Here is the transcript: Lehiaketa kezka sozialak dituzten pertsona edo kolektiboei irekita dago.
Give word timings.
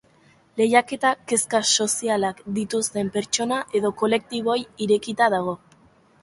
Lehiaketa 0.59 1.09
kezka 1.31 1.61
sozialak 1.83 2.41
dituzten 2.55 3.13
pertsona 3.19 3.61
edo 3.81 3.93
kolektiboei 4.01 4.57
irekita 4.87 5.31
dago. 5.37 5.55